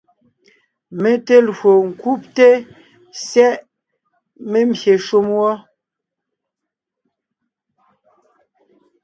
[1.01, 3.59] Mé te lwo ńkúbte/syɛ́ʼ
[4.51, 5.53] membyè shúm wɔ́.